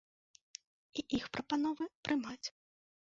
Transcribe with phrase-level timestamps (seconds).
[1.01, 2.47] І іх прапановы прымаць.